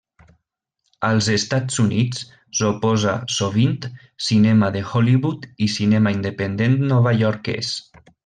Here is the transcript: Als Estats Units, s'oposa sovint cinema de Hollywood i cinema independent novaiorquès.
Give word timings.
Als 1.09 1.25
Estats 1.33 1.77
Units, 1.83 2.23
s'oposa 2.59 3.13
sovint 3.35 3.77
cinema 4.29 4.71
de 4.77 4.83
Hollywood 4.93 5.47
i 5.67 5.69
cinema 5.75 6.17
independent 6.19 6.81
novaiorquès. 6.95 7.73